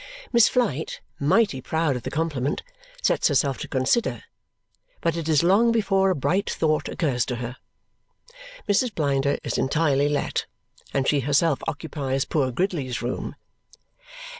[0.33, 2.63] Miss Flite, mighty proud of the compliment,
[3.03, 4.23] sets herself to consider;
[4.99, 7.57] but it is long before a bright thought occurs to her.
[8.67, 8.95] Mrs.
[8.95, 10.47] Blinder is entirely let,
[10.91, 13.35] and she herself occupies poor Gridley's room.